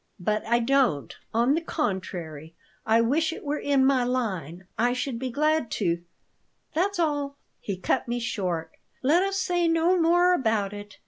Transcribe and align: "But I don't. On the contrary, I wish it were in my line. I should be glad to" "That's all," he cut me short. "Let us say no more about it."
"But 0.19 0.43
I 0.47 0.57
don't. 0.57 1.15
On 1.31 1.53
the 1.53 1.61
contrary, 1.61 2.55
I 2.87 3.01
wish 3.01 3.31
it 3.31 3.43
were 3.45 3.59
in 3.59 3.85
my 3.85 4.03
line. 4.03 4.65
I 4.75 4.93
should 4.93 5.19
be 5.19 5.29
glad 5.29 5.69
to" 5.77 6.01
"That's 6.73 6.97
all," 6.97 7.37
he 7.59 7.77
cut 7.77 8.07
me 8.07 8.19
short. 8.19 8.71
"Let 9.03 9.21
us 9.21 9.37
say 9.37 9.67
no 9.67 10.01
more 10.01 10.33
about 10.33 10.73
it." 10.73 10.97